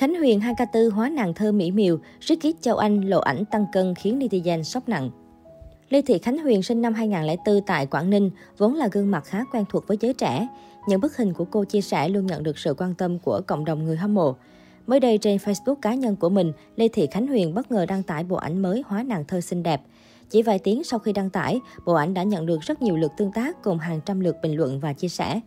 [0.00, 3.94] Khánh Huyền 2K4 hóa nàng thơ mỹ miều, Ricky Châu Anh lộ ảnh tăng cân
[3.94, 5.10] khiến netizen sốc nặng.
[5.88, 9.44] Lê Thị Khánh Huyền sinh năm 2004 tại Quảng Ninh, vốn là gương mặt khá
[9.52, 10.48] quen thuộc với giới trẻ.
[10.88, 13.64] Những bức hình của cô chia sẻ luôn nhận được sự quan tâm của cộng
[13.64, 14.36] đồng người hâm mộ.
[14.86, 18.02] Mới đây trên Facebook cá nhân của mình, Lê Thị Khánh Huyền bất ngờ đăng
[18.02, 19.82] tải bộ ảnh mới hóa nàng thơ xinh đẹp.
[20.30, 23.12] Chỉ vài tiếng sau khi đăng tải, bộ ảnh đã nhận được rất nhiều lượt
[23.16, 25.40] tương tác cùng hàng trăm lượt bình luận và chia sẻ.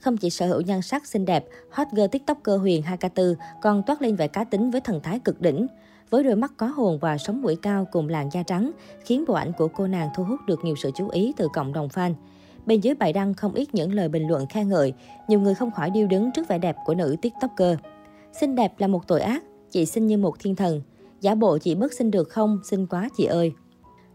[0.00, 4.02] Không chỉ sở hữu nhan sắc xinh đẹp, hot girl tiktoker Huyền 2K4 còn toát
[4.02, 5.66] lên vẻ cá tính với thần thái cực đỉnh.
[6.10, 8.70] Với đôi mắt có hồn và sống mũi cao cùng làn da trắng,
[9.04, 11.72] khiến bộ ảnh của cô nàng thu hút được nhiều sự chú ý từ cộng
[11.72, 12.14] đồng fan.
[12.66, 14.92] Bên dưới bài đăng không ít những lời bình luận khen ngợi,
[15.28, 17.78] nhiều người không khỏi điêu đứng trước vẻ đẹp của nữ tiktoker.
[18.40, 20.82] Xinh đẹp là một tội ác, chị xinh như một thiên thần.
[21.20, 23.52] Giả bộ chị bớt xinh được không, xinh quá chị ơi.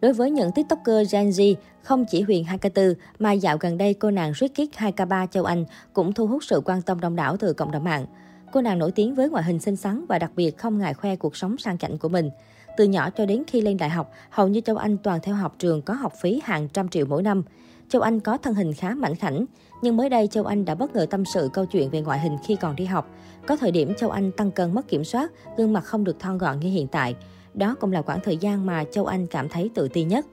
[0.00, 4.10] Đối với những tiktoker Gen Z, không chỉ Huyền 2K4 mà dạo gần đây cô
[4.10, 7.70] nàng Ricky 2K3 Châu Anh cũng thu hút sự quan tâm đông đảo từ cộng
[7.70, 8.06] đồng mạng.
[8.52, 11.16] Cô nàng nổi tiếng với ngoại hình xinh xắn và đặc biệt không ngại khoe
[11.16, 12.30] cuộc sống sang chảnh của mình.
[12.76, 15.54] Từ nhỏ cho đến khi lên đại học, hầu như Châu Anh toàn theo học
[15.58, 17.42] trường có học phí hàng trăm triệu mỗi năm.
[17.88, 19.44] Châu Anh có thân hình khá mảnh khảnh,
[19.82, 22.36] nhưng mới đây Châu Anh đã bất ngờ tâm sự câu chuyện về ngoại hình
[22.46, 23.10] khi còn đi học.
[23.46, 26.38] Có thời điểm Châu Anh tăng cân mất kiểm soát, gương mặt không được thon
[26.38, 27.14] gọn như hiện tại.
[27.54, 30.26] Đó cũng là khoảng thời gian mà Châu Anh cảm thấy tự ti nhất.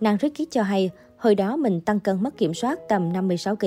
[0.00, 3.66] Nàng Ricky cho hay, hồi đó mình tăng cân mất kiểm soát tầm 56 kg,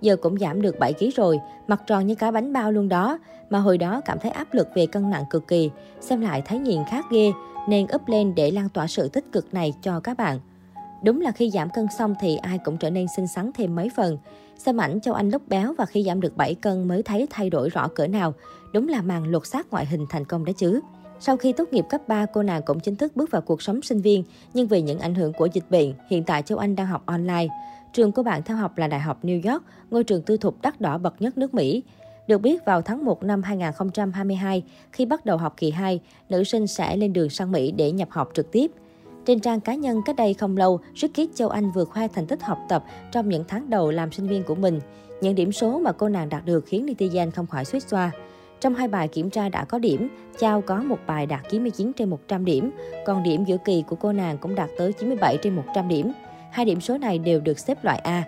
[0.00, 3.18] giờ cũng giảm được 7 kg rồi, mặt tròn như cá bánh bao luôn đó.
[3.50, 6.58] Mà hồi đó cảm thấy áp lực về cân nặng cực kỳ, xem lại thấy
[6.58, 7.32] nhìn khác ghê,
[7.68, 10.38] nên up lên để lan tỏa sự tích cực này cho các bạn.
[11.04, 13.90] Đúng là khi giảm cân xong thì ai cũng trở nên xinh xắn thêm mấy
[13.96, 14.18] phần.
[14.58, 17.50] Xem ảnh Châu Anh lúc béo và khi giảm được 7 cân mới thấy thay
[17.50, 18.34] đổi rõ cỡ nào.
[18.72, 20.80] Đúng là màn lột xác ngoại hình thành công đấy chứ.
[21.20, 23.82] Sau khi tốt nghiệp cấp 3, cô nàng cũng chính thức bước vào cuộc sống
[23.82, 24.24] sinh viên,
[24.54, 27.46] nhưng vì những ảnh hưởng của dịch bệnh, hiện tại Châu Anh đang học online.
[27.92, 30.80] Trường của bạn theo học là Đại học New York, ngôi trường tư thục đắt
[30.80, 31.82] đỏ bậc nhất nước Mỹ.
[32.26, 36.66] Được biết vào tháng 1 năm 2022, khi bắt đầu học kỳ 2, nữ sinh
[36.66, 38.70] sẽ lên đường sang Mỹ để nhập học trực tiếp.
[39.26, 42.42] Trên trang cá nhân cách đây không lâu, Ricky Châu Anh vừa khoe thành tích
[42.42, 44.80] học tập trong những tháng đầu làm sinh viên của mình.
[45.20, 48.10] Những điểm số mà cô nàng đạt được khiến netizen không khỏi suýt xoa.
[48.60, 50.08] Trong hai bài kiểm tra đã có điểm,
[50.38, 52.70] Chao có một bài đạt 99 trên 100 điểm,
[53.06, 56.12] còn điểm giữa kỳ của cô nàng cũng đạt tới 97 trên 100 điểm.
[56.50, 58.24] Hai điểm số này đều được xếp loại A.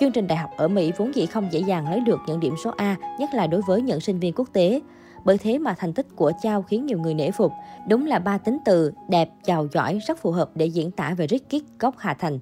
[0.00, 2.54] Chương trình đại học ở Mỹ vốn dĩ không dễ dàng lấy được những điểm
[2.64, 4.80] số A, nhất là đối với những sinh viên quốc tế.
[5.24, 7.52] Bởi thế mà thành tích của Chao khiến nhiều người nể phục.
[7.88, 11.26] Đúng là ba tính từ đẹp, giàu, giỏi rất phù hợp để diễn tả về
[11.26, 12.38] Ricky gốc Hà Thành.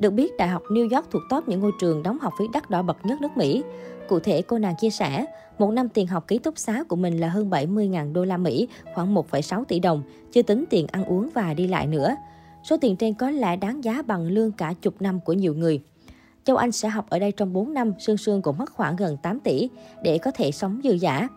[0.00, 2.70] Được biết, Đại học New York thuộc top những ngôi trường đóng học phí đắt
[2.70, 3.62] đỏ bậc nhất nước Mỹ.
[4.08, 5.26] Cụ thể, cô nàng chia sẻ,
[5.58, 8.68] một năm tiền học ký túc xá của mình là hơn 70.000 đô la Mỹ,
[8.94, 10.02] khoảng 1,6 tỷ đồng,
[10.32, 12.16] chưa tính tiền ăn uống và đi lại nữa.
[12.62, 15.80] Số tiền trên có lẽ đáng giá bằng lương cả chục năm của nhiều người.
[16.44, 19.16] Châu Anh sẽ học ở đây trong 4 năm, Sương Sương cũng mất khoảng gần
[19.22, 19.68] 8 tỷ
[20.02, 21.28] để có thể sống dư giả.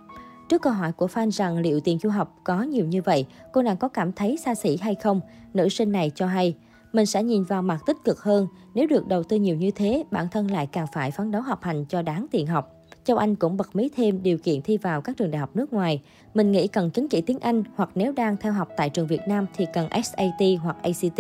[0.50, 3.62] Trước câu hỏi của fan rằng liệu tiền du học có nhiều như vậy, cô
[3.62, 5.22] nàng có cảm thấy xa xỉ hay không?
[5.54, 6.56] Nữ sinh này cho hay,
[6.94, 8.48] mình sẽ nhìn vào mặt tích cực hơn.
[8.74, 11.64] Nếu được đầu tư nhiều như thế, bản thân lại càng phải phấn đấu học
[11.64, 12.70] hành cho đáng tiền học.
[13.04, 15.74] Châu Anh cũng bật mí thêm điều kiện thi vào các trường đại học nước
[15.74, 16.02] ngoài.
[16.34, 19.22] Mình nghĩ cần chứng chỉ tiếng Anh hoặc nếu đang theo học tại trường Việt
[19.28, 21.20] Nam thì cần SAT hoặc ACT.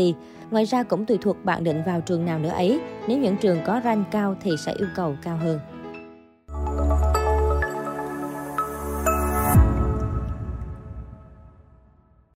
[0.51, 2.79] Ngoài ra cũng tùy thuộc bạn định vào trường nào nữa ấy.
[3.07, 5.59] Nếu những trường có rank cao thì sẽ yêu cầu cao hơn.